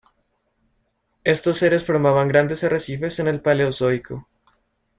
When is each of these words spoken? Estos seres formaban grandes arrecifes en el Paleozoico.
Estos 1.23 1.59
seres 1.59 1.85
formaban 1.85 2.27
grandes 2.27 2.63
arrecifes 2.63 3.19
en 3.19 3.27
el 3.27 3.39
Paleozoico. 3.39 4.27